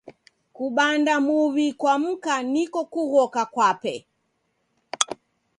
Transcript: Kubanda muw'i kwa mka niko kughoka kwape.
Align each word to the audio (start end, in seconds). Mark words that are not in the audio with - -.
Kubanda 0.55 1.13
muw'i 1.25 1.67
kwa 1.79 1.93
mka 2.01 2.35
niko 2.53 2.81
kughoka 2.91 3.41
kwape. 3.53 3.95